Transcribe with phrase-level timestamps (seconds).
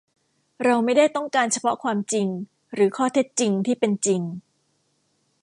[0.63, 2.27] เราไม่ได้ต้องการเฉพาะความจริง
[2.73, 4.21] หรือข้อเท็จจริงที่เป็นจริง